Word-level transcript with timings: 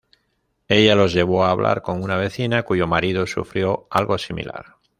Ella 0.67 0.95
los 0.95 1.13
lleva 1.13 1.47
a 1.47 1.51
hablar 1.51 1.83
con 1.83 2.01
una 2.01 2.17
vecina, 2.17 2.63
cuyo 2.63 2.87
marido 2.87 3.27
sufrió 3.27 3.85
algo 3.91 4.17
similar. 4.17 4.77